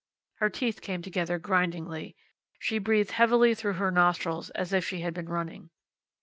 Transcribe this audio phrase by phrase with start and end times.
[0.39, 2.15] Her teeth came together grindingly.
[2.57, 5.69] She breathed heavily through her nostrils, as if she had been running.